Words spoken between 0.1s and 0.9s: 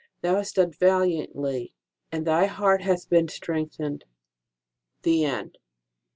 Thou hast done